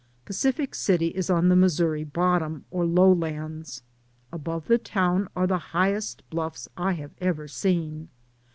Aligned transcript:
Pacific 0.25 0.73
City 0.73 1.09
is 1.09 1.29
on 1.29 1.47
the 1.47 1.55
Missouri 1.55 2.03
bottom, 2.03 2.65
or 2.71 2.87
lowlands. 2.87 3.83
Above 4.31 4.65
the 4.65 4.79
town 4.79 5.27
are 5.35 5.45
the 5.45 5.59
highest 5.77 6.27
bluffs 6.31 6.67
I 6.75 6.93
have 6.93 7.11
ever 7.21 7.47
seen. 7.47 8.09